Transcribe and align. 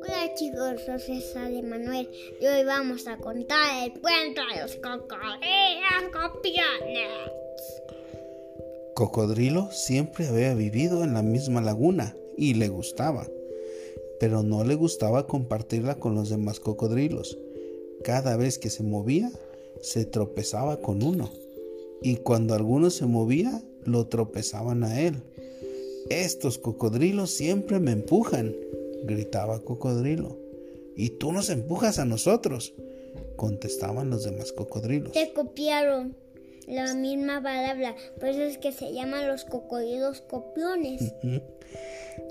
Hola 0.00 0.32
chicos, 0.34 0.80
soy 0.86 0.98
César 1.00 1.50
de 1.52 1.62
Manuel 1.62 2.08
y 2.40 2.46
hoy 2.46 2.64
vamos 2.64 3.06
a 3.06 3.18
contar 3.18 3.84
el 3.84 3.92
cuento 4.00 4.40
de 4.54 4.62
los 4.62 4.76
cocodrilos 4.76 6.12
copiones. 6.14 7.10
Cocodrilo 8.94 9.70
siempre 9.70 10.26
había 10.28 10.54
vivido 10.54 11.04
en 11.04 11.12
la 11.12 11.20
misma 11.22 11.60
laguna 11.60 12.16
y 12.38 12.54
le 12.54 12.68
gustaba, 12.68 13.26
pero 14.18 14.42
no 14.42 14.64
le 14.64 14.76
gustaba 14.76 15.26
compartirla 15.26 15.96
con 15.96 16.14
los 16.14 16.30
demás 16.30 16.58
cocodrilos. 16.58 17.36
Cada 18.02 18.38
vez 18.38 18.58
que 18.58 18.70
se 18.70 18.82
movía, 18.82 19.30
se 19.82 20.06
tropezaba 20.06 20.80
con 20.80 21.02
uno, 21.02 21.30
y 22.00 22.16
cuando 22.16 22.54
alguno 22.54 22.88
se 22.88 23.04
movía, 23.04 23.62
lo 23.84 24.06
tropezaban 24.06 24.82
a 24.82 25.02
él. 25.02 25.22
Estos 26.10 26.58
cocodrilos 26.58 27.30
siempre 27.30 27.80
me 27.80 27.92
empujan, 27.92 28.54
gritaba 29.04 29.60
Cocodrilo. 29.60 30.38
Y 30.96 31.10
tú 31.10 31.32
nos 31.32 31.50
empujas 31.50 31.98
a 31.98 32.04
nosotros, 32.04 32.74
contestaban 33.36 34.10
los 34.10 34.24
demás 34.24 34.52
cocodrilos. 34.52 35.12
Te 35.12 35.32
copiaron 35.32 36.16
la 36.66 36.94
misma 36.94 37.42
palabra, 37.42 37.94
por 38.18 38.30
eso 38.30 38.42
es 38.42 38.58
que 38.58 38.72
se 38.72 38.92
llaman 38.92 39.28
los 39.28 39.44
cocodrilos 39.44 40.20
copiones. 40.22 41.14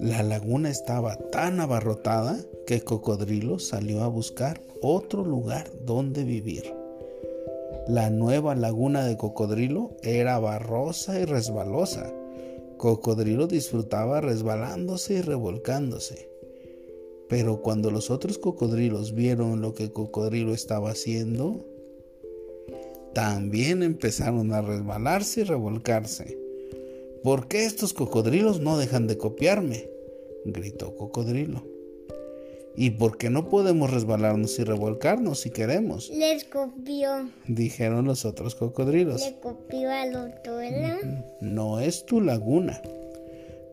La 0.00 0.22
laguna 0.22 0.70
estaba 0.70 1.16
tan 1.30 1.60
abarrotada 1.60 2.38
que 2.66 2.80
Cocodrilo 2.80 3.58
salió 3.58 4.02
a 4.02 4.08
buscar 4.08 4.60
otro 4.82 5.24
lugar 5.24 5.70
donde 5.84 6.24
vivir. 6.24 6.74
La 7.86 8.08
nueva 8.08 8.54
laguna 8.54 9.04
de 9.04 9.16
Cocodrilo 9.16 9.90
era 10.02 10.38
barrosa 10.38 11.20
y 11.20 11.26
resbalosa. 11.26 12.12
Cocodrilo 12.84 13.46
disfrutaba 13.46 14.20
resbalándose 14.20 15.14
y 15.14 15.20
revolcándose. 15.22 16.28
Pero 17.30 17.62
cuando 17.62 17.90
los 17.90 18.10
otros 18.10 18.36
cocodrilos 18.36 19.14
vieron 19.14 19.62
lo 19.62 19.72
que 19.72 19.90
Cocodrilo 19.90 20.52
estaba 20.52 20.90
haciendo, 20.90 21.64
también 23.14 23.82
empezaron 23.82 24.52
a 24.52 24.60
resbalarse 24.60 25.40
y 25.40 25.44
revolcarse. 25.44 26.38
¿Por 27.22 27.48
qué 27.48 27.64
estos 27.64 27.94
cocodrilos 27.94 28.60
no 28.60 28.76
dejan 28.76 29.06
de 29.06 29.16
copiarme? 29.16 29.88
gritó 30.44 30.94
Cocodrilo. 30.94 31.64
¿Y 32.76 32.90
por 32.90 33.18
qué 33.18 33.30
no 33.30 33.48
podemos 33.48 33.90
resbalarnos 33.90 34.58
y 34.58 34.64
revolcarnos 34.64 35.40
si 35.40 35.50
queremos? 35.50 36.10
Les 36.10 36.44
copió. 36.44 37.30
Dijeron 37.46 38.04
los 38.04 38.24
otros 38.24 38.56
cocodrilos. 38.56 39.20
Le 39.20 39.38
copió 39.38 39.90
al 39.90 40.16
otro, 40.16 40.56
¿verdad? 40.56 40.98
No 41.40 41.78
es 41.78 42.04
tu 42.04 42.20
laguna. 42.20 42.82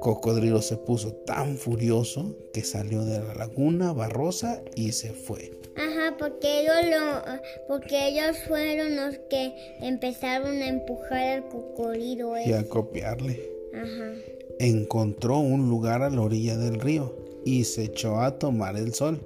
Cocodrilo 0.00 0.62
se 0.62 0.76
puso 0.76 1.12
tan 1.12 1.56
furioso 1.56 2.36
que 2.54 2.64
salió 2.64 3.04
de 3.04 3.20
la 3.20 3.34
laguna 3.34 3.92
barrosa 3.92 4.62
y 4.74 4.92
se 4.92 5.10
fue. 5.10 5.52
Ajá, 5.76 6.16
porque 6.18 6.60
ellos, 6.60 6.76
lo, 6.90 7.22
porque 7.68 8.08
ellos 8.08 8.38
fueron 8.48 8.96
los 8.96 9.18
que 9.28 9.54
empezaron 9.80 10.62
a 10.62 10.68
empujar 10.68 11.28
al 11.28 11.48
cocodrilo. 11.48 12.32
Y 12.38 12.52
a 12.52 12.66
copiarle. 12.66 13.42
Ajá. 13.74 14.14
Encontró 14.58 15.38
un 15.38 15.68
lugar 15.68 16.02
a 16.02 16.08
la 16.08 16.22
orilla 16.22 16.56
del 16.56 16.80
río 16.80 17.25
y 17.46 17.62
se 17.62 17.84
echó 17.84 18.20
a 18.20 18.40
tomar 18.40 18.76
el 18.76 18.92
sol. 18.92 19.20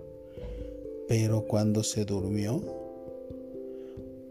Pero 1.09 1.47
cuando 1.47 1.83
se 1.83 2.05
durmió, 2.05 2.63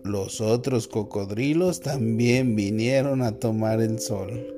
los 0.03 0.41
otros 0.41 0.87
cocodrilos 0.87 1.81
también 1.81 2.55
vinieron 2.55 3.23
a 3.23 3.39
tomar 3.39 3.81
el 3.81 3.99
sol. 3.99 4.55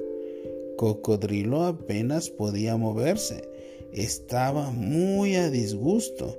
Cocodrilo 0.78 1.64
apenas 1.64 2.30
podía 2.30 2.76
moverse. 2.76 3.50
Estaba 3.94 4.70
muy 4.72 5.38
a 5.38 5.50
disgusto. 5.50 6.38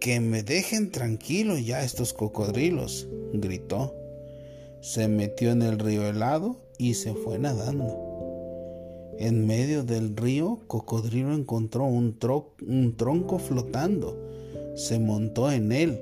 Que 0.00 0.18
me 0.18 0.42
dejen 0.42 0.90
tranquilo 0.90 1.56
ya 1.56 1.84
estos 1.84 2.12
cocodrilos, 2.12 3.06
gritó. 3.32 3.94
Se 4.80 5.06
metió 5.06 5.52
en 5.52 5.62
el 5.62 5.78
río 5.78 6.04
helado 6.06 6.56
y 6.78 6.94
se 6.94 7.14
fue 7.14 7.38
nadando. 7.38 8.15
En 9.18 9.46
medio 9.46 9.82
del 9.82 10.14
río, 10.14 10.60
Cocodrilo 10.66 11.34
encontró 11.34 11.84
un, 11.84 12.18
tronco 12.18 13.38
flotando. 13.38 14.14
Se 14.74 14.98
montó 14.98 15.50
en 15.50 15.72
él, 15.72 16.00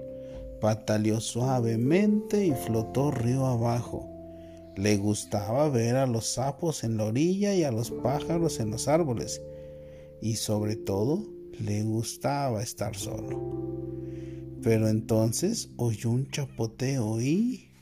pataleó 0.60 1.20
suavemente 1.20 2.44
y 2.44 2.52
flotó 2.52 3.12
río 3.12 3.47
abajo. 3.47 4.08
Le 4.76 4.97
gustaba 4.97 5.69
ver 5.69 5.94
a 5.94 6.06
los 6.06 6.26
sapos 6.26 6.82
en 6.82 6.97
la 6.97 7.04
orilla 7.04 7.54
y 7.54 7.62
a 7.62 7.70
los 7.70 7.92
pájaros 7.92 8.58
en 8.58 8.72
los 8.72 8.88
árboles. 8.88 9.41
Y 10.20 10.34
sobre 10.34 10.75
todo, 10.75 11.25
le 11.60 11.84
gustaba 11.84 12.62
estar 12.62 12.96
solo. 12.96 13.41
Pero 14.60 14.88
entonces 14.88 15.69
oyó 15.76 16.10
un 16.10 16.28
chapoteo 16.31 17.20
y... 17.20 17.74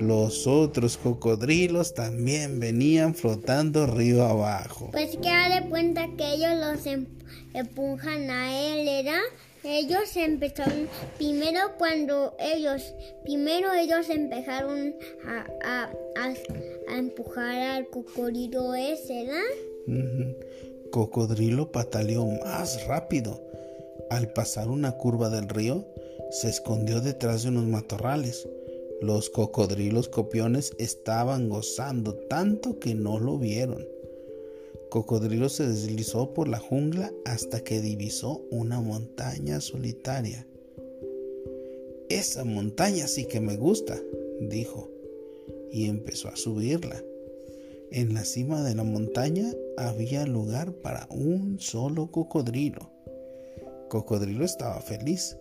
Los 0.00 0.46
otros 0.46 0.96
cocodrilos 0.96 1.94
también 1.94 2.58
venían 2.58 3.14
flotando 3.14 3.86
río 3.86 4.24
abajo. 4.24 4.90
Pues 4.90 5.16
que 5.16 5.28
de 5.28 5.68
cuenta 5.68 6.08
que 6.16 6.32
ellos 6.34 6.54
los 6.58 6.86
empujan 7.54 8.30
a 8.30 8.74
él, 8.74 8.84
¿verdad? 8.84 9.20
Ellos 9.64 10.16
empezaron, 10.16 10.88
primero 11.18 11.60
cuando 11.78 12.34
ellos, 12.40 12.94
primero 13.22 13.72
ellos 13.72 14.10
empezaron 14.10 14.96
a, 15.64 15.88
a, 16.16 16.34
empujar 16.96 17.56
al 17.58 17.86
cocodrilo 17.88 18.74
ese, 18.74 19.24
¿verdad? 19.24 20.36
Cocodrilo 20.90 21.70
pataleó 21.70 22.26
más 22.44 22.86
rápido. 22.88 23.40
Al 24.10 24.32
pasar 24.32 24.68
una 24.68 24.92
curva 24.92 25.30
del 25.30 25.48
río, 25.48 25.86
se 26.30 26.48
escondió 26.48 27.00
detrás 27.00 27.44
de 27.44 27.50
unos 27.50 27.66
matorrales. 27.66 28.48
Los 29.02 29.30
cocodrilos 29.30 30.08
copiones 30.08 30.76
estaban 30.78 31.48
gozando 31.48 32.14
tanto 32.14 32.78
que 32.78 32.94
no 32.94 33.18
lo 33.18 33.36
vieron. 33.36 33.84
Cocodrilo 34.90 35.48
se 35.48 35.66
deslizó 35.66 36.32
por 36.32 36.46
la 36.46 36.60
jungla 36.60 37.12
hasta 37.24 37.64
que 37.64 37.80
divisó 37.80 38.46
una 38.52 38.80
montaña 38.80 39.60
solitaria. 39.60 40.46
Esa 42.10 42.44
montaña 42.44 43.08
sí 43.08 43.24
que 43.24 43.40
me 43.40 43.56
gusta, 43.56 44.00
dijo, 44.40 44.88
y 45.72 45.86
empezó 45.86 46.28
a 46.28 46.36
subirla. 46.36 47.02
En 47.90 48.14
la 48.14 48.24
cima 48.24 48.62
de 48.62 48.76
la 48.76 48.84
montaña 48.84 49.52
había 49.78 50.26
lugar 50.26 50.74
para 50.74 51.08
un 51.10 51.58
solo 51.58 52.12
cocodrilo. 52.12 52.88
Cocodrilo 53.88 54.44
estaba 54.44 54.80
feliz 54.80 55.36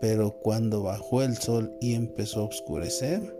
pero 0.00 0.38
cuando 0.40 0.82
bajó 0.82 1.22
el 1.22 1.36
sol 1.36 1.72
y 1.80 1.94
empezó 1.94 2.40
a 2.40 2.44
oscurecer, 2.44 3.36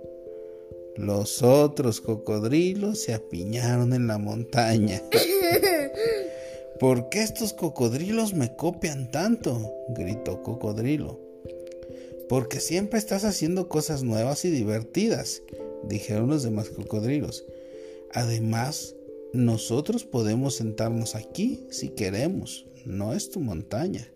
los 0.96 1.42
otros 1.42 2.00
cocodrilos 2.00 3.00
se 3.00 3.14
apiñaron 3.14 3.92
en 3.92 4.08
la 4.08 4.18
montaña. 4.18 5.00
¿Por 6.80 7.08
qué 7.08 7.22
estos 7.22 7.52
cocodrilos 7.52 8.34
me 8.34 8.54
copian 8.56 9.10
tanto? 9.10 9.72
gritó 9.90 10.42
Cocodrilo. 10.42 11.20
Porque 12.28 12.60
siempre 12.60 12.98
estás 12.98 13.24
haciendo 13.24 13.68
cosas 13.68 14.02
nuevas 14.02 14.44
y 14.44 14.50
divertidas, 14.50 15.42
dijeron 15.84 16.28
los 16.28 16.42
demás 16.42 16.68
cocodrilos. 16.68 17.44
Además, 18.12 18.94
nosotros 19.32 20.04
podemos 20.04 20.56
sentarnos 20.56 21.14
aquí 21.14 21.66
si 21.70 21.90
queremos, 21.90 22.66
no 22.84 23.14
es 23.14 23.30
tu 23.30 23.40
montaña. 23.40 24.10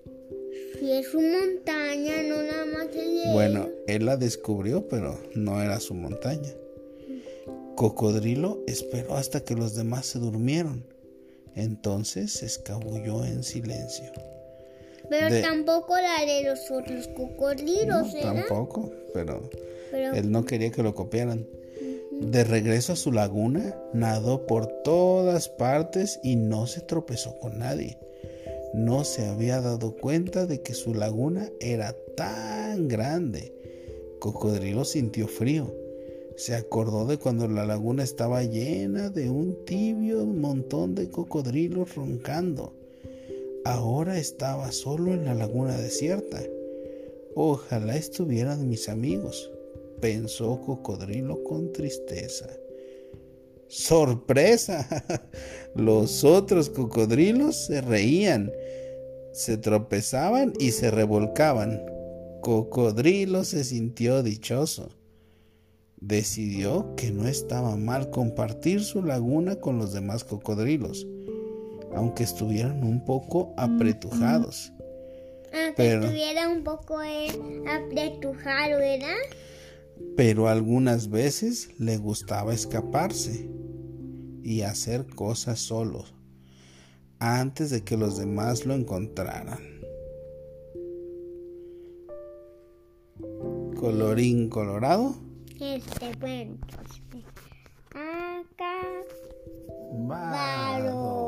Si 0.79 0.93
es 0.93 1.11
su 1.11 1.21
montaña, 1.21 2.23
no 2.23 2.43
nada 2.43 2.65
más 2.67 2.87
es 2.95 3.33
Bueno, 3.33 3.69
él 3.87 4.07
la 4.07 4.17
descubrió, 4.17 4.89
pero 4.89 5.19
no 5.35 5.63
era 5.63 5.81
su 5.81 5.95
montaña. 5.95 6.51
Cocodrilo 7.77 8.63
esperó 8.67 9.17
hasta 9.17 9.41
que 9.41 9.55
los 9.55 9.75
demás 9.75 10.07
se 10.07 10.19
durmieron. 10.19 10.85
Entonces 11.55 12.33
se 12.33 12.47
escabulló 12.47 13.25
en 13.25 13.43
silencio. 13.43 14.13
Pero 15.09 15.41
tampoco 15.43 15.95
la 15.97 16.25
de 16.25 16.45
los 16.45 16.71
otros 16.71 17.09
cocodrilos, 17.09 18.15
no, 18.15 18.21
Tampoco, 18.21 18.91
pero, 19.13 19.43
él 19.93 20.31
no 20.31 20.45
quería 20.45 20.71
que 20.71 20.83
lo 20.83 20.95
copiaran. 20.95 21.47
De 22.21 22.45
regreso 22.45 22.93
a 22.93 22.97
su 22.97 23.13
laguna, 23.13 23.77
nadó 23.93 24.47
por 24.47 24.67
todas 24.83 25.49
partes 25.49 26.21
y 26.23 26.37
no 26.37 26.67
se 26.67 26.81
tropezó 26.81 27.39
con 27.39 27.59
nadie 27.59 27.99
no 28.75 29.05
se 29.05 29.27
había 29.27 29.61
dado 29.61 29.97
cuenta 29.97 30.47
de 30.47 30.63
que 30.63 30.75
su 30.75 30.95
laguna 30.95 31.51
era 31.61 31.95
tan 32.17 32.89
grande. 32.89 33.53
Cocodrilo 34.19 34.85
sintió 34.85 35.29
frío. 35.29 35.75
Se 36.37 36.55
acordó 36.55 37.07
de 37.07 37.19
cuando 37.19 37.47
la 37.49 37.67
laguna 37.67 38.03
estaba 38.03 38.43
llena 38.43 39.11
de 39.11 39.29
un 39.29 39.65
tibio 39.67 40.25
montón 40.25 40.95
de 40.95 41.11
cocodrilos 41.11 41.95
roncando. 41.95 42.73
Ahora 43.65 44.19
estaba 44.19 44.73
solo 44.73 45.13
en 45.13 45.27
la 45.27 45.35
laguna 45.35 45.77
desierta. 45.77 46.43
Ojalá 47.35 47.97
estuvieran 47.97 48.69
mis 48.69 48.89
amigos, 48.89 49.51
pensó 50.01 50.61
Cocodrilo 50.61 51.45
con 51.45 51.73
tristeza. 51.73 52.49
¡Sorpresa! 53.73 54.87
Los 55.75 56.25
otros 56.25 56.69
cocodrilos 56.69 57.57
se 57.57 57.81
reían, 57.81 58.53
se 59.33 59.57
tropezaban 59.57 60.53
y 60.59 60.73
se 60.73 60.91
revolcaban. 60.91 61.83
Cocodrilo 62.43 63.45
se 63.45 63.65
sintió 63.65 64.23
dichoso. 64.23 64.91
Decidió 65.97 66.95
que 66.97 67.13
no 67.13 67.27
estaba 67.27 67.75
mal 67.77 68.11
compartir 68.11 68.85
su 68.85 69.03
laguna 69.03 69.57
con 69.57 69.79
los 69.79 69.95
demás 69.95 70.23
cocodrilos, 70.23 71.07
aunque 71.95 72.25
estuvieran 72.25 72.85
un 72.85 73.03
poco 73.07 73.55
apretujados. 73.57 74.71
Aunque 75.51 75.75
Pero- 75.77 76.05
estuviera 76.05 76.51
un 76.51 76.63
poco 76.63 77.03
eh, 77.03 77.29
apretujado, 77.67 78.81
¿verdad? 78.81 79.17
Pero 80.15 80.49
algunas 80.49 81.09
veces 81.09 81.71
le 81.79 81.97
gustaba 81.97 82.53
escaparse 82.53 83.49
y 84.43 84.63
hacer 84.63 85.07
cosas 85.07 85.61
solo 85.61 86.05
antes 87.19 87.71
de 87.71 87.85
que 87.85 87.97
los 87.97 88.19
demás 88.19 88.67
lo 88.67 88.75
encontraran. 88.75 89.61
Colorín 93.79 94.49
colorado. 94.49 95.15
Este 95.61 96.19
cuento. 96.19 96.67
Acá. 97.91 98.81
Varo. 99.93 101.22